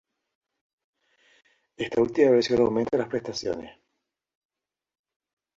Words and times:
Esta 1.77 2.01
última 2.01 2.31
versión 2.31 2.61
aumenta 2.63 2.97
las 2.97 3.07
prestaciones. 3.07 3.77